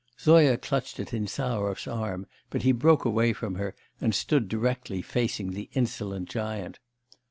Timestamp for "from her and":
3.33-4.15